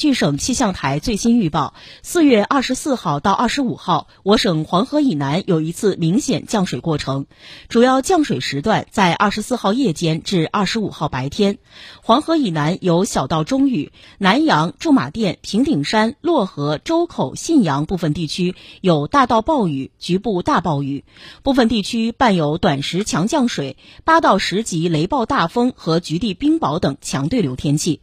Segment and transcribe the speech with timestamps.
[0.00, 7.26] 据省气象台最新预报，四月二十四号到二十五号，我省黄河以南有一次明显降水过程，
[7.68, 11.58] 主要降水时段在二十四号夜间至二十五号白天。
[12.02, 21.04] 黄河以南有小到中雨，南阳、驻马店、平顶山、漯河、周口、信阳部分地区有大到暴雨，局部大暴雨，
[21.42, 28.00] 部分地区伴有短时强降水、八到十级雷暴大风和局地冰雹等强对流天气。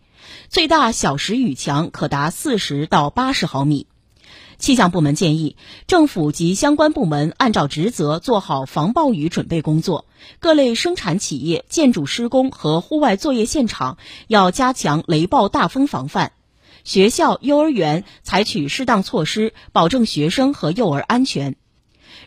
[0.50, 3.88] 最大小时雨强可达四十到八十毫米。
[4.58, 10.06] 气象部门建议，政府及相关部门按照职责做好防暴雨准备工作。
[10.40, 16.32] 各类生产企业、建筑施工和户外作业现场要加强雷暴大风防范。
[16.84, 21.56] 学校、幼儿园采取适当措施，保证学生和幼儿安全。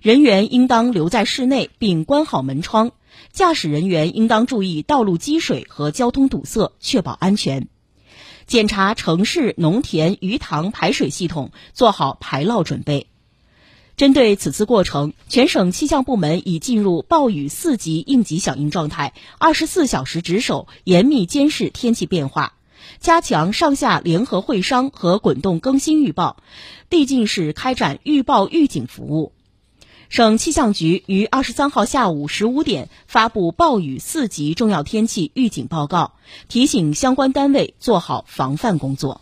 [0.00, 2.92] 人员应当留在室内并关好门窗。
[3.32, 7.66] 驾驶人员应当注意道路积水和交通堵塞，确保安全。
[8.50, 13.06] 检查城市、农田、鱼塘排水系统，做好排涝准备。
[13.96, 22.54] 针对此次过程，全省气象部门已进入暴雨四级应急响应状态，二十四小时值守，严密监视天气变化，
[22.98, 26.36] 加强上下联合会商和滚动更新预报，
[26.88, 29.32] 递进式开展预报预警服务。
[30.10, 36.14] 省气象局于二十三号下午十五点发布暴雨四级重要天气预警报告，
[36.48, 39.20] 提醒相关单位做好防范工作。